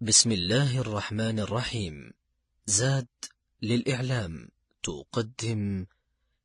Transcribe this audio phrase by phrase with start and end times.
[0.00, 2.12] بسم الله الرحمن الرحيم.
[2.66, 3.06] زاد
[3.62, 4.48] للإعلام.
[4.82, 5.86] تقدم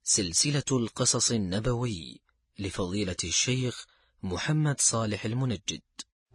[0.03, 2.21] سلسلة القصص النبوي
[2.59, 3.85] لفضيلة الشيخ
[4.23, 5.81] محمد صالح المنجد.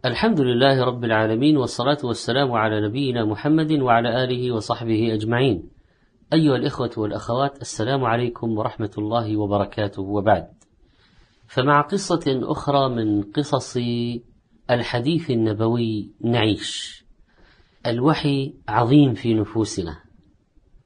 [0.05, 5.69] الحمد لله رب العالمين والصلاة والسلام على نبينا محمد وعلى آله وصحبه أجمعين.
[6.33, 10.01] أيها الإخوة والأخوات السلام عليكم ورحمة الله وبركاته.
[10.01, 10.53] وبعد
[11.47, 13.77] فمع قصة أخرى من قصص
[14.69, 17.06] الحديث النبوي نعيش.
[17.89, 19.97] الوحي عظيم في نفوسنا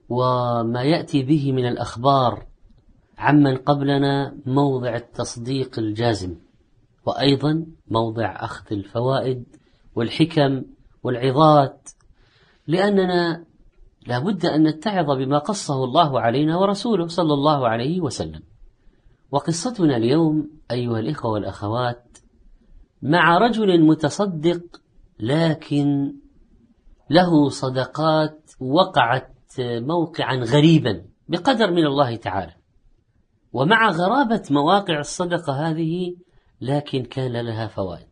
[0.10, 2.46] وما يأتي به من الأخبار
[3.18, 6.36] عمن قبلنا موضع التصديق الجازم
[7.06, 9.44] وأيضا موضع أخذ الفوائد
[9.96, 10.64] والحكم
[11.04, 11.90] والعظات
[12.68, 13.46] لأننا
[14.08, 18.42] لا بد أن نتعظ بما قصه الله علينا ورسوله صلى الله عليه وسلم.
[19.32, 22.18] وقصتنا اليوم أيها الإخوة والأخوات
[23.02, 24.82] مع رجل متصدق
[25.20, 26.14] لكن
[27.12, 32.54] له صدقات وقعت موقعا غريبا بقدر من الله تعالى.
[33.54, 36.16] ومع غرابة مواقع الصدقة هذه
[36.62, 38.08] لكن كان لها فوائد.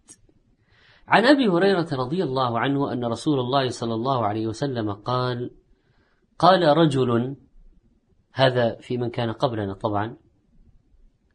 [1.08, 5.52] عن أبي هريرة رضي الله عنه أن رسول الله صلى الله عليه وسلم قال
[6.40, 7.36] قال رجل
[8.34, 10.18] هذا في من كان قبلنا طبعا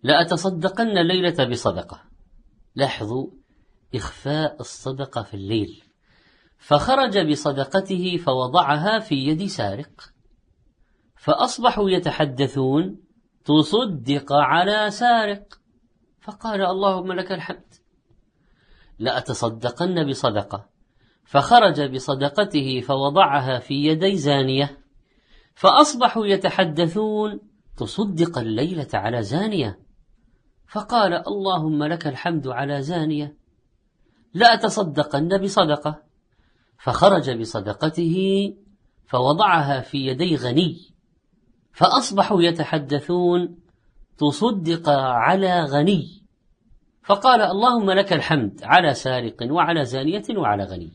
[0.03, 2.00] لأتصدقن الليلة بصدقة.
[2.75, 3.31] لاحظوا
[3.94, 5.83] إخفاء الصدقة في الليل.
[6.66, 10.12] فخرج بصدقته فوضعها في يد سارق.
[11.16, 13.00] فأصبحوا يتحدثون
[13.44, 15.60] تصدق على سارق.
[16.20, 17.74] فقال اللهم لك الحمد.
[18.98, 20.68] لأتصدقن بصدقة.
[21.24, 24.78] فخرج بصدقته فوضعها في يدي زانية.
[25.54, 27.40] فأصبحوا يتحدثون
[27.76, 29.78] تصدق الليلة على زانية.
[30.68, 33.36] فقال اللهم لك الحمد على زانية.
[34.34, 36.13] لأتصدقن بصدقة.
[36.78, 38.17] فخرج بصدقته
[39.06, 40.94] فوضعها في يدي غني
[41.72, 43.58] فأصبحوا يتحدثون
[44.19, 46.25] تصدق على غني.
[47.04, 50.93] فقال اللهم لك الحمد على سارق وعلى زانية وعلى غني.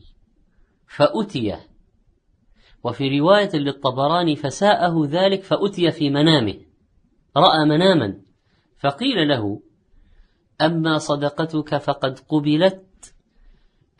[0.86, 1.56] فأتي.
[2.84, 6.60] وفي رواية للطبراني فساءه ذلك فأتي في منامه.
[7.36, 8.20] رأى مناما
[8.78, 9.60] فقيل له
[10.60, 12.89] أما صدقتك فقد قبلت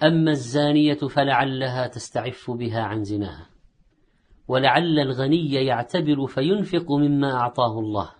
[0.02, 3.50] أما الزانية فلعلها تستعف بها عن زناها
[4.48, 8.10] ولعل الغني يعتبر فينفق مما أعطاه الله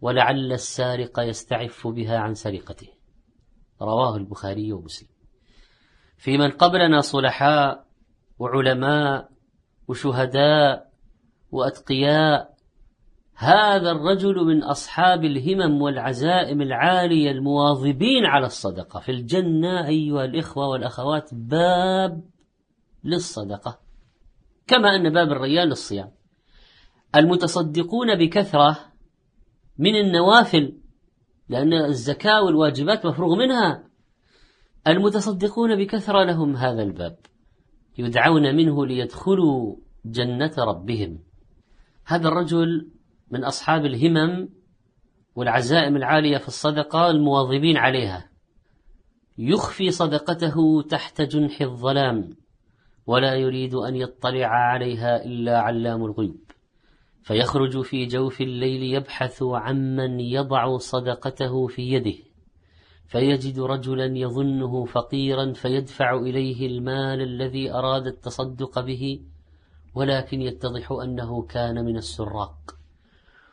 [0.00, 2.88] ولعل السارق يستعف بها عن سرقته.
[3.82, 5.08] رواه البخاري ومسلم.
[6.16, 7.86] في من قبلنا صلحاء
[8.38, 9.28] وعلماء
[9.88, 10.92] وشهداء
[11.50, 12.51] وأتقياء
[13.42, 19.00] هذا الرجل من أصحاب الهمم والعزائم العالية المواظبين على الصدقة.
[19.00, 22.24] في الجنة أيها الإخوة والأخوات باب
[23.04, 23.80] للصدقة.
[24.66, 26.10] كما أن باب الريان للصيام.
[27.16, 28.78] المتصدقون بكثرة
[29.78, 30.78] من النوافل
[31.48, 33.84] لأن الزكاة والواجبات مفروغ منها.
[34.86, 37.18] المتصدقون بكثرة لهم هذا الباب.
[37.98, 41.18] يدعون منه ليدخلوا جنة ربهم.
[42.06, 42.92] هذا الرجل
[43.32, 44.48] من أصحاب الهمم
[45.36, 48.30] والعزائم العالية في الصدقة المواظبين عليها.
[49.38, 52.36] يخفي صدقته تحت جنح الظلام
[53.06, 56.40] ولا يريد أن يطلع عليها إلا علام الغيوب.
[57.22, 62.18] فيخرج في جوف الليل يبحث عمن يضع صدقته في يده.
[63.06, 69.20] فيجد رجلا يظنه فقيرا فيدفع إليه المال الذي أراد التصدق به
[69.94, 72.81] ولكن يتضح أنه كان من السراق.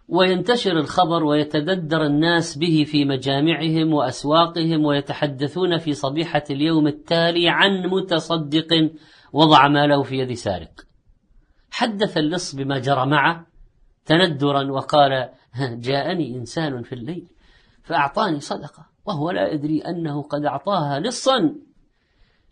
[0.09, 8.92] وينتشر الخبر ويتددر الناس به في مجامعهم وأسواقهم ويتحدثون في صبيحة اليوم التالي عن متصدق
[9.34, 10.72] وضع ماله في يد سارق.
[11.72, 13.46] حدث اللص بما جرى معه
[14.06, 17.28] تندرا وقال جاءني إنسان في الليل
[17.84, 21.56] فأعطاني صدقة وهو لا يدري أنه قد أعطاها لصا.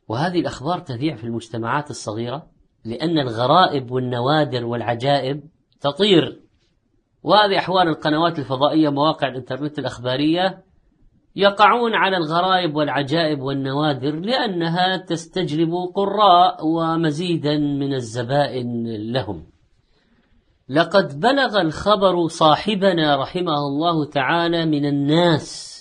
[0.07, 2.47] وهذه الأخبار تذيع في المجتمعات الصغيرة
[2.85, 5.43] لأن الغرائب والنوادر والعجائب
[5.81, 6.46] تطير.
[7.23, 10.63] وهذه أحوال القنوات الفضائية مواقع الإنترنت الأخبارية
[11.35, 19.45] يقعون على الغرائب والعجائب والنوادر لأنها تستجلب قراء ومزيدا من الزبائن لهم.
[20.69, 25.77] لقد بلغ الخبر صاحبنا رحمه الله تعالى من الناس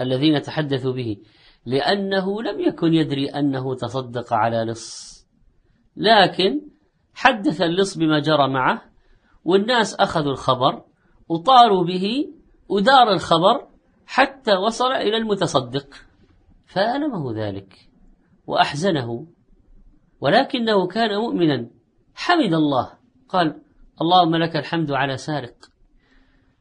[0.00, 1.16] الذين تحدثوا به
[1.66, 5.20] لأنه لم يكن يدري أنه تصدق على لص
[5.96, 6.60] لكن
[7.14, 8.89] حدث اللص بما جرى معه
[9.44, 10.82] والناس أخذوا الخبر
[11.28, 12.28] وطاروا به
[12.68, 13.66] ودار الخبر
[14.06, 15.94] حتى وصل إلى المتصدق.
[16.66, 17.88] فألمه ذلك
[18.46, 19.26] وأحزنه
[20.20, 21.70] ولكنه كان مؤمنا.
[22.14, 22.92] حمد الله.
[23.28, 23.62] قال
[24.00, 25.70] اللهم لك الحمد على سارق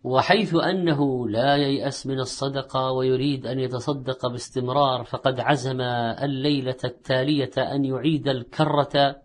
[0.04, 5.82] وحيث أنه لا ييأس من الصدقة ويريد أن يتصدق باستمرار فقد عزم
[6.24, 9.22] الليلة التالية أن يعيد الكرة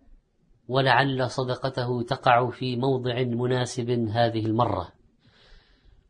[0.69, 4.89] ولعل صدقته تقع في موضع مناسب هذه المرة.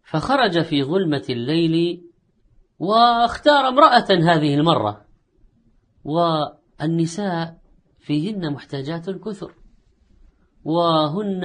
[0.04, 2.04] فخرج في ظلمة الليل
[2.78, 5.04] واختار امرأة هذه المرة
[6.04, 7.58] والنساء
[7.98, 9.54] فيهن محتاجات كثر
[10.64, 11.44] وهن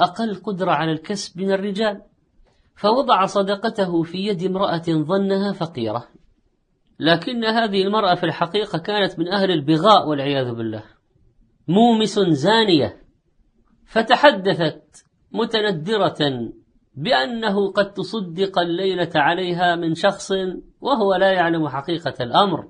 [0.00, 2.02] أقل قدرة على الكسب من الرجال.
[2.76, 6.08] فوضع صدقته في يد امرأة ظنها فقيرة.
[6.98, 10.95] لكن هذه المرأة في الحقيقة كانت من أهل البغاء والعياذ بالله.
[11.68, 13.02] مومس زانية
[13.86, 16.50] فتحدثت متندرة
[16.94, 20.32] بأنه قد تصدق الليلة عليها من شخص
[20.80, 22.68] وهو لا يعلم حقيقة الأمر.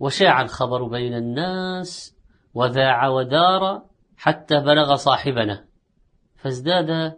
[0.00, 2.16] وشاع الخبر بين الناس
[2.54, 3.82] وذاع ودار
[4.16, 5.64] حتى بلغ صاحبنا
[6.36, 7.12] فازداد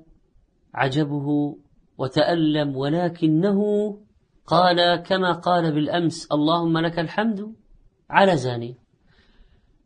[0.74, 1.56] عجبه
[1.98, 3.60] وتألم ولكنه
[4.46, 7.54] قال كما قال بالأمس اللهم لك الحمد
[8.10, 8.76] على زاني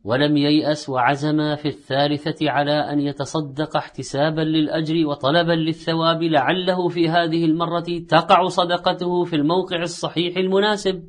[0.03, 7.45] ولم ييأس وعزم في الثالثة على أن يتصدق احتسابا للأجر وطلبا للثواب لعله في هذه
[7.45, 11.03] المرة تقع صدقته في الموقع الصحيح المناسب.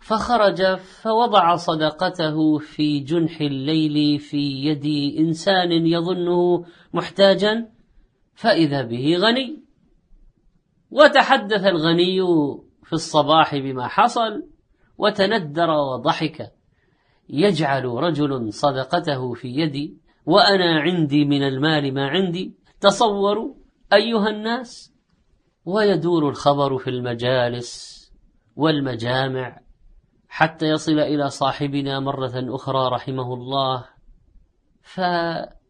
[0.00, 6.64] فخرج فوضع صدقته في جنح الليل في يد إنسان يظنه
[6.94, 7.68] محتاجا
[8.34, 9.64] فإذا به غني.
[10.90, 12.20] وتحدث الغني
[12.84, 14.42] في الصباح بما حصل
[14.98, 16.59] وتندر وضحك.
[17.32, 22.54] يجعل رجل صدقته في يدي وأنا عندي من المال ما عندي.
[22.80, 23.54] تصوروا
[23.92, 24.94] أيها الناس
[25.64, 28.00] ويدور الخبر في المجالس
[28.56, 29.60] والمجامع
[30.28, 33.84] حتى يصل إلى صاحبنا مرة أخرى رحمه الله.
[34.82, 35.60] فتألم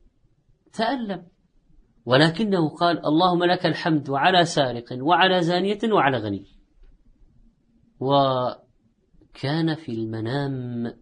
[2.04, 6.44] ولكنه قال اللهم لك الحمد على سارق وعلى زانية وعلى غني.
[8.00, 10.92] وكان في المنام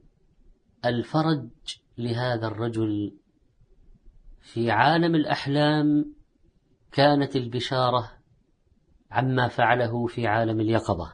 [0.84, 1.48] الفرج
[1.98, 3.12] لهذا الرجل
[4.40, 6.14] في عالم الأحلام
[6.92, 8.12] كانت البشارة
[9.10, 11.12] عما فعله في عالم اليقظة.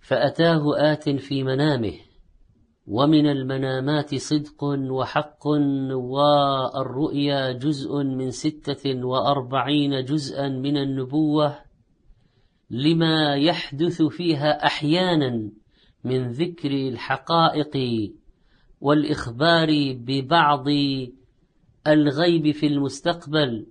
[0.00, 1.94] فأتاه آت في منامه
[2.86, 5.46] ومن المنامات صدق وحق
[5.92, 11.58] والرؤيا جزء من ستة وأربعين جزءا من النبوة
[12.70, 15.50] لما يحدث فيها أحيانا
[16.04, 17.76] من ذكر الحقائق
[18.80, 20.64] والإخبار ببعض
[21.86, 23.66] الغيب في المستقبل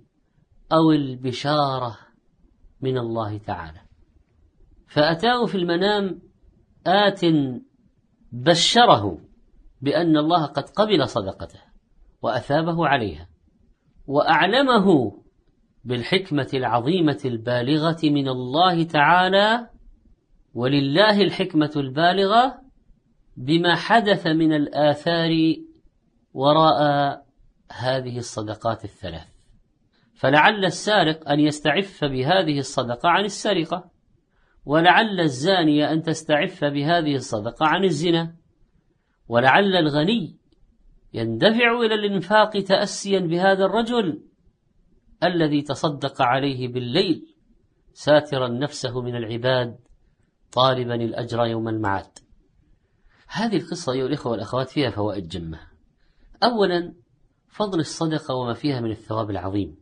[0.72, 1.98] أو البشارة
[2.80, 3.80] من الله تعالى.
[4.88, 6.20] فأتاه في المنام
[6.86, 7.20] آت
[8.32, 9.18] بشره
[9.80, 11.60] بأن الله قد قبل صدقته
[12.22, 13.28] وأثابه عليها
[14.06, 15.12] وأعلمه
[15.84, 19.70] بالحكمة العظيمة البالغة من الله تعالى
[20.54, 22.67] ولله الحكمة البالغة
[23.38, 25.56] بما حدث من الآثار
[26.34, 26.80] وراء
[27.72, 29.28] هذه الصدقات الثلاث.
[30.14, 33.90] فلعل السارق أن يستعف بهذه الصدقة عن السرقة
[34.66, 38.34] ولعل الزانية أن تستعف بهذه الصدقة عن الزنا
[39.28, 40.36] ولعل الغني
[41.14, 44.22] يندفع إلى الإنفاق تأسيا بهذا الرجل
[45.22, 47.34] الذي تصدق عليه بالليل
[47.92, 49.78] ساترا نفسه من العباد
[50.52, 52.27] طالبا الأجر يوم المعاد.
[53.28, 55.60] هذه القصة أيها الإخوة والأخوات فيها فوائد جمة.
[56.42, 56.94] أولا
[57.48, 59.76] فضل الصدقة وما فيها من الثواب العظيم.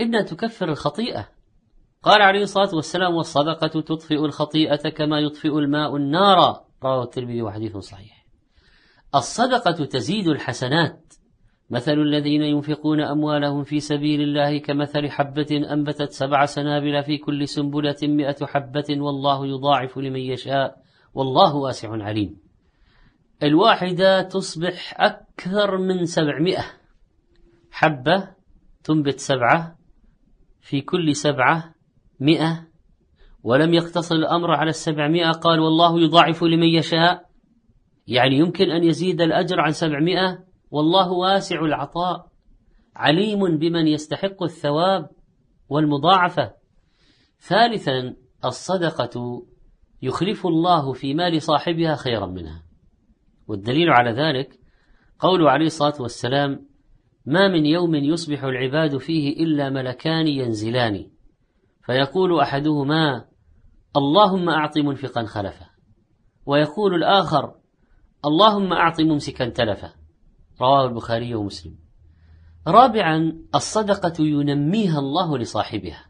[0.00, 1.28] إنها تكفر الخطيئة.
[2.02, 6.64] قال عليه الصلاة والسلام والصدقة تطفئ الخطيئة كما يطفئ الماء النار.
[6.84, 8.26] رواه الترمذي وحديث صحيح.
[9.14, 11.14] الصدقة تزيد الحسنات.
[11.70, 17.96] مثل الذين ينفقون أموالهم في سبيل الله كمثل حبة أنبتت سبع سنابل في كل سنبلة
[18.02, 20.76] مئة حبة والله يضاعف لمن يشاء.
[21.14, 22.45] والله واسع عليم.
[23.42, 26.64] الواحدة تصبح أكثر من سبعمائة.
[27.70, 28.28] حبة
[28.84, 29.78] تنبت سبعة
[30.60, 31.74] في كل سبعة
[32.20, 32.66] مئة
[33.42, 37.26] ولم يقتصر الأمر على السبعمائة قال والله يضاعف لمن يشاء.
[38.06, 40.44] يعني يمكن أن يزيد الأجر عن سبعمائة.
[40.70, 42.26] والله واسع العطاء
[42.96, 45.10] عليم بمن يستحق الثواب
[45.68, 46.54] والمضاعفة.
[47.40, 49.42] ثالثا الصدقة
[50.02, 52.65] يخلف الله في مال صاحبها خيرا منها.
[53.46, 54.58] والدليل على ذلك
[55.18, 56.66] قول عليه الصلاة والسلام
[57.26, 61.10] ما من يوم يصبح العباد فيه إلا ملكان ينزلان.
[61.86, 63.24] فيقول أحدهما
[63.96, 65.66] اللهم أعط منفقا خلفه.
[66.46, 67.54] ويقول الآخر
[68.24, 69.94] اللهم أعط ممسكا تلفه.
[70.60, 71.74] رواه البخاري ومسلم.
[72.66, 76.06] رابعا الصدقة ينميها الله لصاحبها.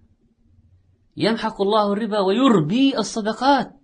[1.16, 3.75] يمحق الله الربا ويربي الصدقات.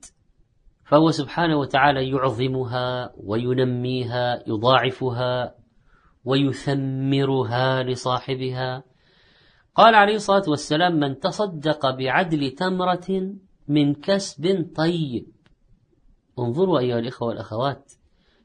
[0.92, 5.54] فهو سبحانه وتعالى يعظمها وينميها يضاعفها
[6.24, 8.84] ويثمرها لصاحبها.
[9.74, 13.34] قال عليه الصلاة والسلام من تصدق بعدل تمرة
[13.68, 15.26] من كسب طيب.
[16.38, 17.92] انظروا أيها الإخوة والأخوات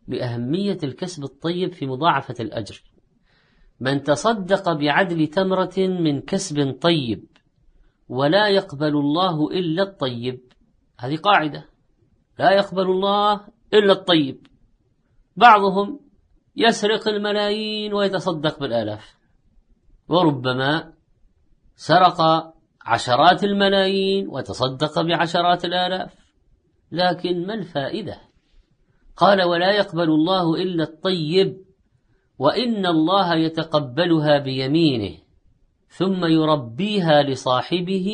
[0.08, 2.84] لأهمية الكسب الطيب في مضاعفة الأجر.
[3.80, 7.25] من تصدق بعدل تمرة من كسب طيب
[8.10, 10.42] ولا يقبل الله إلا الطيب.
[11.00, 11.76] هذه قاعدة.
[12.39, 13.41] لا يقبل الله
[13.74, 14.48] إلا الطيب.
[15.36, 16.00] بعضهم
[16.56, 19.17] يسرق الملايين ويتصدق بالآلاف.
[20.10, 20.94] وربما
[21.75, 22.22] سرق
[22.86, 26.13] عشرات الملايين وتصدق بعشرات الآلاف.
[26.91, 28.27] لكن ما الفائدة؟
[29.17, 31.58] قال ولا يقبل الله إلا الطيب
[32.39, 35.17] وإن الله يتقبلها بيمينه
[35.88, 38.10] ثم يربيها لصاحبه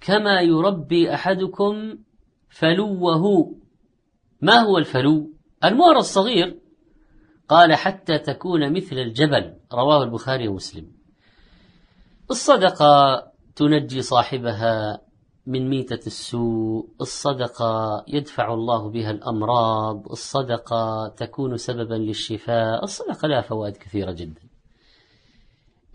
[0.00, 1.98] كما يربي أحدكم
[2.52, 3.54] فلوه.
[4.40, 5.30] ما هو الفلو؟
[5.64, 6.58] المور الصغير.
[7.48, 10.92] قال حتى تكون مثل الجبل رواه البخاري ومسلم.
[12.30, 13.22] الصدقة
[13.56, 15.00] تنجي صاحبها
[15.46, 16.88] من ميتة السوء.
[17.00, 20.08] الصدقة يدفع الله بها الأمراض.
[20.10, 22.84] الصدقة تكون سببا للشفاء.
[22.84, 24.42] الصدقة لها فوائد كثيرة جدا.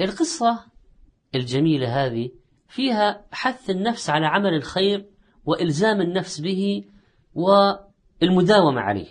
[0.02, 0.60] القصة
[1.36, 2.30] الجميلة هذه
[2.68, 5.17] فيها حث النفس على عمل الخير
[5.48, 6.84] وإلزام النفس به
[7.34, 9.08] والمداومة عليه.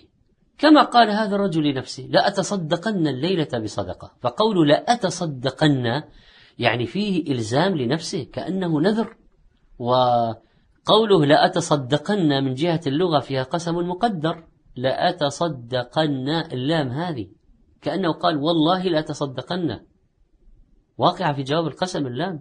[0.58, 4.12] كما قال هذا الرجل لنفسه لأتصدقن الليلة بصدقة.
[4.20, 6.02] فقول لأتصدقن
[6.58, 9.16] يعني فيه إلزام لنفسه كأنه نذر.
[9.78, 14.44] وقوله لأتصدقن من جهة اللغة فيها قسم مقدر.
[14.76, 17.28] لأتصدقن اللام هذه.
[17.82, 19.80] كأنه قال والله لأتصدقن
[20.98, 22.40] واقعة في جواب القسم اللام.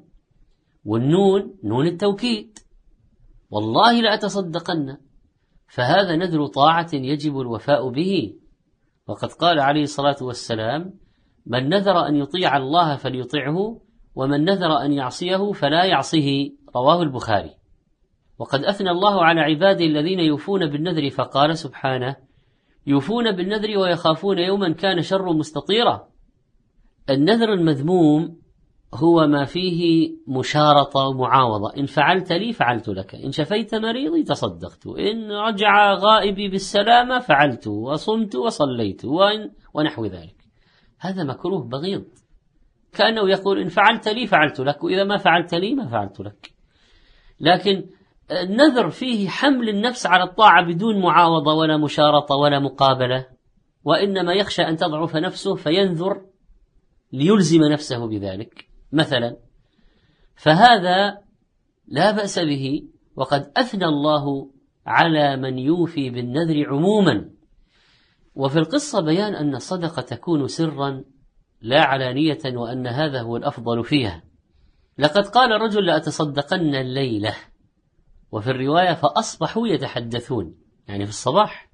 [0.86, 2.60] والنون نون التوكيد.
[3.50, 4.98] والله لأتصدقن
[5.68, 8.36] فهذا نذر طاعة يجب الوفاء به.
[9.08, 10.94] وقد قال عليه الصلاة والسلام
[11.46, 13.82] من نذر أن يطيع الله فليطعه
[14.16, 17.52] ومن نذر أن يعصيه فلا يعصه رواه البخاري.
[18.38, 22.16] وقد أثنى الله على عباده الذين يوفون بالنذر فقال سبحانه
[22.88, 26.08] يوفون بالنذر ويخافون يوما كان شر مستطيرا.
[27.10, 28.45] النذر المذموم
[28.96, 31.78] هو ما فيه مشارطة ومعاوضة.
[31.78, 33.16] إن فعلت لي فعلت لك.
[33.16, 34.88] إن شفيت مريضي تصدقت.
[34.88, 37.68] إن رجع غائبي بالسلامة فعلت.
[37.68, 39.06] وصمت وصليت.
[39.06, 40.36] وإن ونحو ذلك.
[41.00, 42.06] هذا مكروه بغيض.
[42.94, 44.84] كأنه يقول إن فعلت لي فعلت لك.
[44.84, 46.52] وإذا ما فعلت لي ما فعلت لك.
[47.40, 47.86] لكن
[48.32, 53.28] النذر فيه حمل النفس على الطاعة بدون معاوضة ولا مشارطة ولا مقابلة.
[53.84, 56.22] وإنما يخشى أن تضعف نفسه فينذر
[57.14, 58.75] ليلزم نفسه بذلك.
[58.92, 59.38] مثلا
[60.36, 61.18] فهذا
[61.88, 62.84] لا بأس به
[63.15, 64.51] وقد أثنى الله
[64.86, 67.30] على من يوفي بالنذر عموما.
[68.36, 71.04] وفي القصة بيان أن الصدقة تكون سرا
[71.62, 74.24] لا علانية وأن هذا هو الأفضل فيها.
[74.98, 77.36] لقد قال رجل لأتصدقن الليلة
[78.32, 80.56] وفي الرواية فأصبحوا يتحدثون
[80.88, 81.70] يعني في الصباح.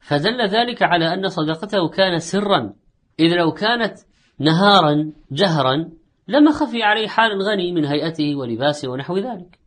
[0.00, 2.74] فدل ذلك على أن صدقته كان سرا
[3.20, 3.98] إذ لو كانت
[4.38, 5.90] نهارا جهرا
[6.28, 9.58] لما خفي عليه حال الغني من هيئته ولباسه ونحو ذلك.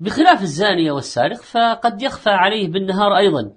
[0.00, 3.52] بخلاف الزانية والسارق فقد يخفى عليه بالنهار أيضا.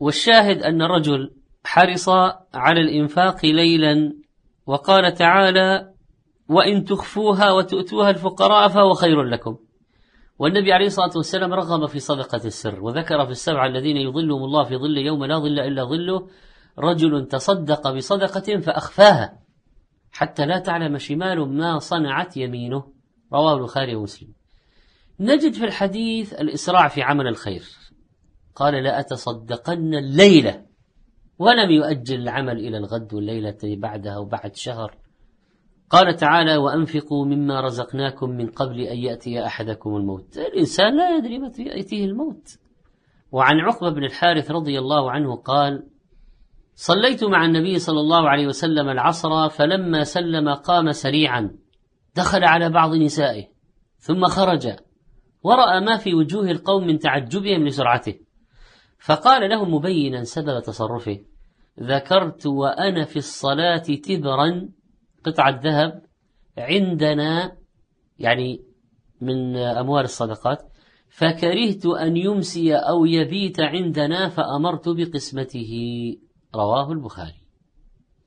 [0.00, 1.30] والشاهد أن الرجل
[1.64, 2.08] حرص
[2.54, 4.12] على الإنفاق ليلا
[4.66, 5.90] وقال تعالى
[6.48, 9.56] وإن تخفوها وتؤتوها الفقراء فهو خير لكم.
[10.38, 14.76] والنبي عليه الصلاة والسلام رغب في صدقة السر وذكر في السبعة الذين يظلهم الله في
[14.76, 16.28] ظل يوم لا ظل إلا ظله
[16.78, 19.43] رجل تصدق بصدقة فأخفاها.
[20.14, 22.84] حتى لا تعلم شمال ما صنعت يمينه.
[23.32, 24.28] رواه البخاري ومسلم.
[25.20, 27.62] نجد في الحديث الإسراع في عمل الخير.
[28.54, 30.66] قال لا أتصدقن الليلة
[31.38, 34.96] ولم يؤجل العمل إلى الغد والليلة بعدها وبعد شهر.
[35.90, 40.38] قال تعالى وأنفقوا مما رزقناكم من قبل أن يأتي أحدكم الموت.
[40.38, 42.58] الإنسان لا يدري متى يأتيه الموت.
[43.32, 45.93] وعن عقبة بن الحارث رضي الله عنه قال
[46.74, 51.50] صليت مع النبي صلى الله عليه وسلم العصر فلما سلم قام سريعا.
[52.16, 53.44] دخل على بعض نسائه
[53.98, 54.76] ثم خرج.
[55.42, 58.14] ورأى ما في وجوه القوم من تعجبهم لسرعته.
[58.98, 61.20] فقال لهم مبينا سبب تصرفه.
[61.80, 64.68] ذكرت وأنا في الصلاة تبرا
[65.24, 66.02] قطعة ذهب
[66.58, 67.56] عندنا
[68.18, 68.64] يعني
[69.20, 70.62] من أموال الصدقات.
[71.08, 75.72] فكرهت أن يمسي أو يبيت عندنا فأمرت بقسمته.
[76.56, 77.40] رواه البخاري.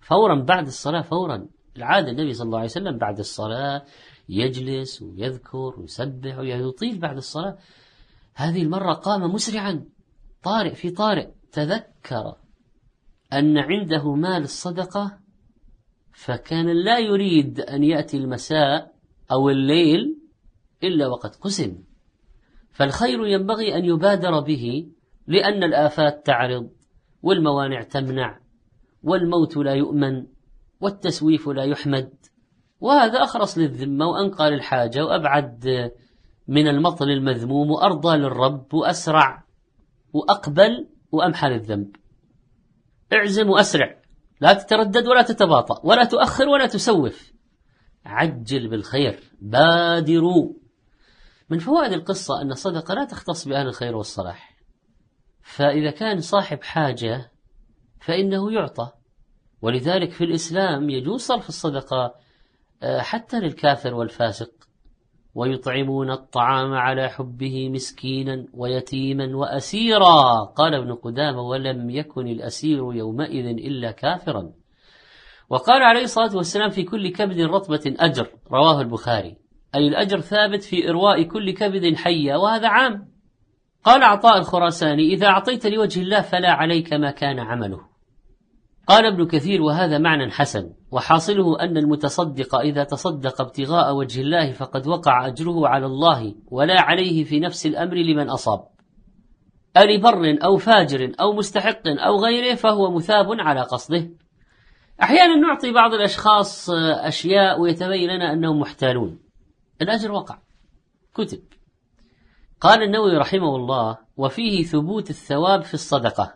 [0.02, 3.84] فورا بعد الصلاة فورا العادة النبي صلى الله عليه وسلم بعد الصلاة
[4.30, 7.58] يجلس ويذكر ويسبح ويطيل بعد الصلاة.
[8.36, 9.86] هذه المرة قام مسرعا
[10.44, 11.28] طارئ في طارئ.
[11.52, 12.36] تذكر
[13.34, 15.20] أن عنده مال الصدقة
[16.14, 18.94] فكان لا يريد أن يأتي المساء
[19.32, 20.18] أو الليل
[20.84, 21.84] إلا وقد قسم.
[22.72, 24.88] فالخير ينبغي أن يبادر به
[25.28, 26.70] لأن الآفات تعرض.
[27.24, 28.40] والموانع تمنع
[29.04, 30.26] والموت لا يؤمن
[30.82, 32.14] والتسويف لا يحمد.
[32.80, 35.92] وهذا أخرص للذمة وأنقى للحاجة وأبعد
[36.48, 39.44] من المطل المذموم وأرضى للرب وأسرع
[40.14, 41.96] وأقبل وأمحى للذنب.
[43.14, 44.02] اعزم وأسرع
[44.42, 47.34] لا تتردد ولا تتباطأ ولا تؤخر ولا تسوف.
[48.06, 50.54] عجل بالخير بادروا.
[51.50, 54.57] من فوائد القصة أن الصدقة لا تختص بأهل الخير والصلاح.
[55.48, 57.32] فإذا كان صاحب حاجة
[58.00, 58.92] فإنه يعطى.
[59.62, 62.16] ولذلك في الإسلام يجوز صرف الصدقة
[62.84, 64.52] آه، حتى للكافر والفاسق.
[65.36, 70.44] ويطعمون الطعام على حبه مسكينا ويتيما وأسيرا.
[70.44, 74.52] قال ابن قدامة ولم يكن الأسير يومئذ إلا كافرا.
[75.50, 79.38] وقال عليه الصلاة والسلام في كل كبد رطبة أجر رواه البخاري.
[79.76, 83.17] أي الأجر ثابت في إرواء كل كبد حية وهذا عام.
[83.88, 87.80] قال عطاء الخراساني إذا أعطيت لوجه الله فلا عليك ما كان عمله.
[88.88, 94.88] قال ابن كثير وهذا معنى حسن وحاصله أن المتصدق إذا تصدق ابتغاء وجه الله فقد
[94.88, 98.68] وقع أجره على الله ولا عليه في نفس الأمر لمن أصاب.
[99.78, 104.10] ألبر أو فاجر أو مستحق أو غيره فهو مثاب على قصده.
[105.04, 109.20] أحيانا نعطي بعض الأشخاص أشياء ويتبين لنا أنهم محتالون.
[109.82, 110.40] الأجر وقع.
[111.14, 111.57] كتب.
[112.62, 116.34] قال النووي رحمه الله وفيه ثبوت الثواب في الصدقة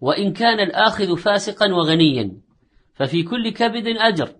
[0.00, 2.40] وإن كان الآخذ فاسقا وغنيا
[2.94, 4.36] ففي كل كبد أجر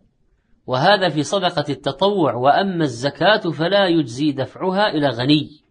[0.67, 5.64] وهذا في صدقة التطوع وأما الزكاة فلا يجزي دفعها إلى غني.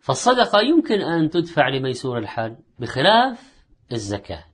[0.00, 4.44] فالصدقة يمكن أن تدفع لميسور الحال بخلاف الزكاة.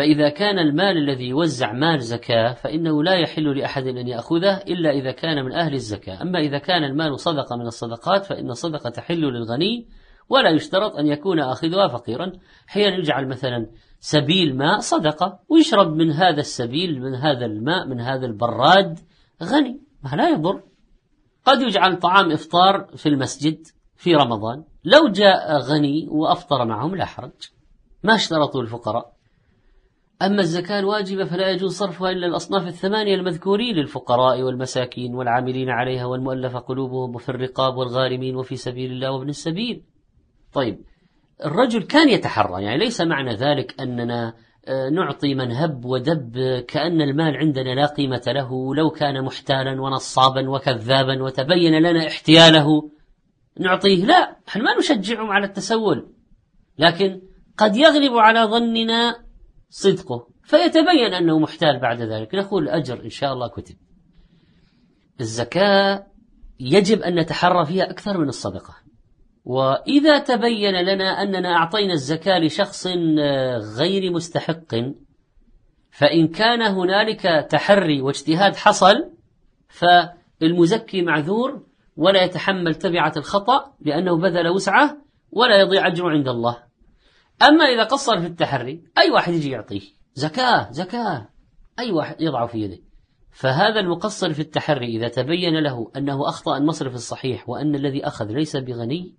[0.00, 5.10] فإذا كان المال الذي يوزع مال زكاة فإنه لا يحل لأحد أن يأخذه إلا إذا
[5.10, 6.22] كان من أهل الزكاة.
[6.22, 9.88] أما إذا كان المال صدقة من الصدقات فإن الصدقة تحل للغني
[10.28, 12.32] ولا يشترط أن يكون آخذها فقيرا.
[12.66, 13.66] حين يجعل مثلا
[13.98, 18.98] سبيل ماء صدقة ويشرب من هذا السبيل من هذا الماء من هذا البراد
[19.42, 19.80] غني.
[20.04, 20.62] ما لا يضر.
[21.44, 24.64] قد يجعل طعام إفطار في المسجد في رمضان.
[24.84, 27.50] لو جاء غني وأفطر معهم لا حرج.
[28.04, 29.19] ما اشترطوا الفقراء.
[30.22, 36.56] أما الزكاة الواجبة فلا يجوز صرفها إلا الأصناف الثمانية المذكورين للفقراء والمساكين والعاملين عليها والمؤلف
[36.56, 39.82] قلوبهم وفي الرقاب والغارمين وفي سبيل الله وابن السبيل.
[40.52, 40.80] طيب
[41.44, 44.34] الرجل كان يتحرى يعني ليس معنى ذلك أننا
[44.68, 50.50] آه، نعطي من هب ودب كأن المال عندنا لا قيمة له لو كان محتالا ونصابا
[50.50, 52.90] وكذابا وتبين لنا احتياله.
[53.60, 56.12] نعطيه لا إحنا ما نشجعهم على التسول
[56.78, 57.20] لكن
[57.58, 59.29] قد يغلب على ظننا
[59.70, 60.26] صدقه.
[60.42, 62.34] فيتبين أنه محتال بعد ذلك.
[62.34, 63.76] نقول الأجر إن شاء الله كتب.
[65.20, 66.06] الزكاة
[66.60, 68.74] يجب أن نتحرى فيها أكثر من الصدقة.
[69.44, 74.74] وإذا تبين لنا أننا أعطينا الزكاة لشخص آه، غير مستحق
[75.90, 79.10] فإن كان هنالك تحري واجتهاد حصل
[79.68, 84.96] فالمزكي معذور ولا يتحمل تبعة الخطأ لأنه بذل وسعه
[85.30, 86.69] ولا يضيع أجره عند الله.
[87.42, 89.80] أما إذا قصر في التحري أي واحد يجي يعطيه.
[90.14, 91.28] زكاة زكاة.
[91.78, 92.78] أي واحد يضعه في يده.
[93.30, 98.56] فهذا المقصر في التحري إذا تبين له أنه أخطأ المصرف الصحيح وأن الذي أخذ ليس
[98.56, 99.14] بغني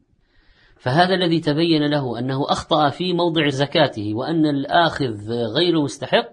[0.78, 6.32] فهذا الذي تبين له أنه أخطأ في موضع زكاته وأن الآخذ غير مستحق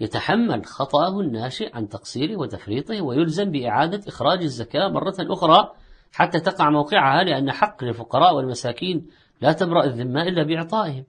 [0.00, 5.72] يتحمل خطأه الناشئ عن تقصيره وتفريطه ويلزم بإعادة إخراج الزكاة مرة أخرى
[6.12, 9.06] حتى تقع موقعها لأن حق للفقراء والمساكين
[9.40, 11.04] لا تبرأ الذمة إلا بإعطائهم.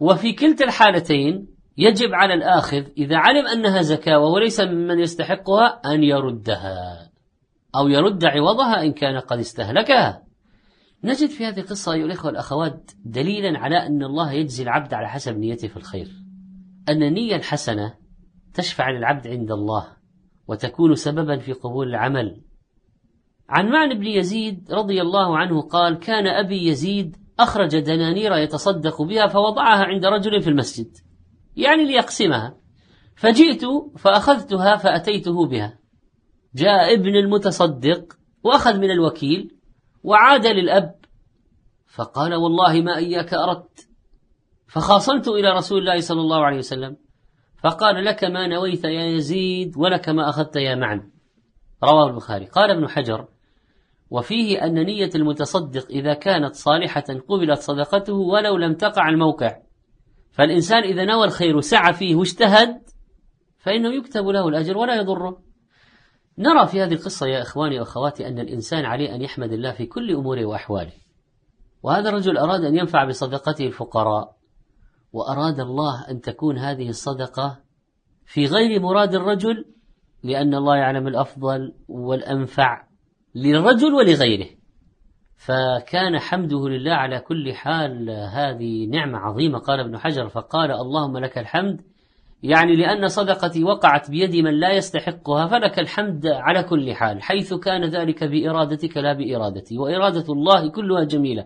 [0.00, 6.02] وفي كلتا الحالتين يجب على الآخذ إذا علم أنها زكاة وهو ليس ممن يستحقها أن
[6.02, 7.10] يردها
[7.76, 10.22] أو يرد عوضها إن كان قد استهلكها.
[11.04, 15.36] نجد في هذه القصة أيها الإخوة والأخوات دليلا على أن الله يجزي العبد على حسب
[15.36, 16.08] نيته في الخير.
[16.88, 17.94] أن النية الحسنة
[18.54, 19.86] تشفع للعبد عند الله
[20.48, 22.42] وتكون سببا في قبول العمل.
[23.48, 29.26] عن معن بن يزيد رضي الله عنه قال كان أبي يزيد أخرج دنانير يتصدق بها
[29.26, 30.96] فوضعها عند رجل في المسجد
[31.56, 32.56] يعني ليقسمها.
[33.16, 33.64] فجئت
[33.98, 35.78] فأخذتها فأتيته بها.
[36.54, 39.56] جاء ابن المتصدق وأخذ من الوكيل
[40.02, 40.94] وعاد للأب.
[41.86, 43.88] فقال والله ما إياك أردت.
[44.68, 46.96] فخاصمت إلى رسول الله صلى الله عليه وسلم.
[47.62, 51.10] فقال لك ما نويت يا يزيد ولك ما أخذت يا معن.
[51.84, 52.46] رواه البخاري.
[52.46, 53.28] قال ابن حجر
[54.10, 59.56] وفيه أن نية المتصدق إذا كانت صالحة قبلت صدقته ولو لم تقع الموقع.
[60.30, 62.82] فالإنسان إذا نوى الخير وسعى فيه واجتهد
[63.58, 65.42] فإنه يكتب له الأجر ولا يضره.
[66.38, 70.14] نرى في هذه القصة يا إخواني وأخواتي أن الإنسان عليه أن يحمد الله في كل
[70.14, 70.92] أموره وأحواله.
[71.82, 74.36] وهذا الرجل أراد أن ينفع بصدقته الفقراء
[75.12, 77.60] وأراد الله أن تكون هذه الصدقة
[78.24, 79.64] في غير مراد الرجل
[80.22, 82.89] لأن الله يعلم الأفضل والأنفع.
[83.34, 84.46] للرجل ولغيره.
[85.36, 91.38] فكان حمده لله على كل حال هذه نعمة عظيمة قال ابن حجر فقال اللهم لك
[91.38, 91.80] الحمد.
[92.42, 97.84] يعني لأن صدقتي وقعت بيد من لا يستحقها فلك الحمد على كل حال حيث كان
[97.84, 101.44] ذلك بإرادتك لا بإرادتي وإرادة الله كلها جميلة.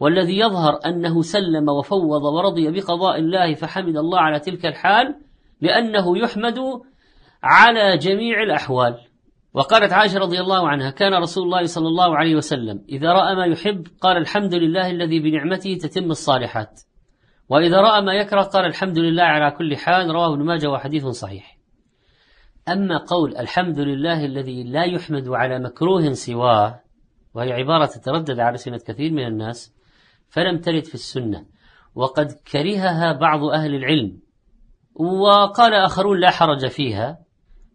[0.00, 5.14] والذي يظهر أنه سلم وفوض ورضي بقضاء الله فحمد الله على تلك الحال
[5.60, 6.58] لأنه يحمد
[7.42, 9.09] على جميع الأحوال.
[9.54, 13.46] وقالت عائشة رضي الله عنها كان رسول الله صلى الله عليه وسلم إذا رأى ما
[13.46, 16.80] يحب قال الحمد لله الذي بنعمته تتم الصالحات.
[17.48, 21.58] وإذا رأى ما يكره قال الحمد لله على كل حال رواه ابن ماجه وحديث صحيح.
[22.68, 26.80] أما قول الحمد لله الذي لا يحمد على مكروه سواه
[27.34, 29.74] وهي عبارة تتردد على سنة كثير من الناس
[30.28, 31.46] فلم ترد في السنة.
[31.94, 34.20] وقد كرهها بعض أهل العلم
[34.94, 37.18] وقال آخرون لا حرج فيها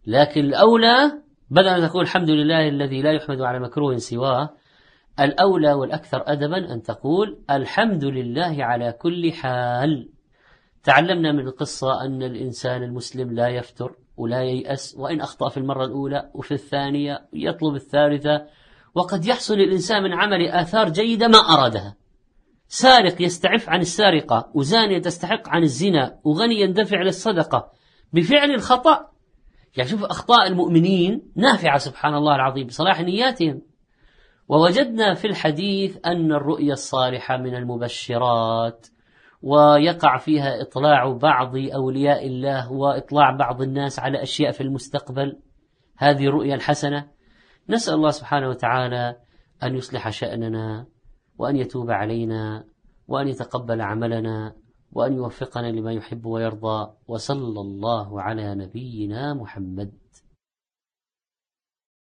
[0.06, 4.50] لكن الأولى بدل أن تقول الحمد لله الذي لا يحمد على مكروه سواه
[5.20, 10.08] الأولى والأكثر أدبا أن تقول الحمد لله على كل حال.
[10.84, 16.30] تعلمنا من القصة أن الإنسان المسلم لا يفتر ولا ييأس وإن أخطأ في المرة الأولى
[16.34, 18.46] وفي الثانية يطلب الثالثة
[18.94, 21.96] وقد يحصل الإنسان من عمل آثار جيدة ما أرادها.
[22.68, 27.72] سارق يستعف عن السارقة وزانية تستحق عن الزنا وغني يندفع للصدقة.
[28.12, 29.15] بفعل الخطأ
[29.76, 33.62] يعني شوف أخطاء المؤمنين نافعة سبحان الله العظيم بصلاح نياتهم.
[34.48, 38.86] ووجدنا في الحديث أن الرؤيا الصالحة من المبشرات
[39.42, 45.40] ويقع فيها إطلاع بعض أولياء الله وإطلاع بعض الناس على أشياء في المستقبل.
[45.96, 47.08] هذه الرؤيا الحسنة.
[47.68, 49.16] نسأل الله سبحانه وتعالى
[49.62, 50.86] أن يصلح شأننا
[51.38, 52.64] وأن يتوب علينا
[53.08, 54.54] وأن يتقبل عملنا
[54.96, 59.92] وأن يوفقنا لما يحب ويرضى وصلى الله على نبينا محمد.